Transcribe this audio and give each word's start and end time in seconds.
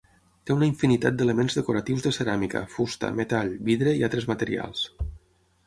Té 0.49 0.53
una 0.53 0.69
infinitat 0.69 1.19
d'elements 1.19 1.57
decoratius 1.59 2.07
de 2.07 2.13
ceràmica, 2.17 2.63
fusta, 2.77 3.13
metall, 3.21 3.55
vidre 3.71 3.97
i 4.01 4.05
altres 4.09 4.29
materials. 4.35 4.85